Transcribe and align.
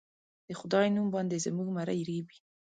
د 0.47 0.49
خدای 0.59 0.87
نوم 0.95 1.07
باندې 1.15 1.43
زموږه 1.45 1.71
مرۍ 1.77 1.99
رېبي 2.09 2.37